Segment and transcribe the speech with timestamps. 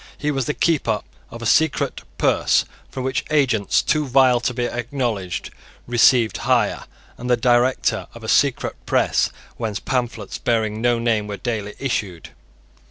[0.17, 4.65] He was the keeper of a secret purse from which agents too vile to be
[4.65, 5.51] acknowledged
[5.85, 6.85] received hire,
[7.19, 12.29] and the director of a secret press whence pamphlets, bearing no name, were daily issued.